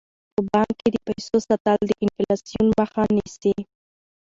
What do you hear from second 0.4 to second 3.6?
بانک کې د پیسو ساتل د انفلاسیون مخه نیسي.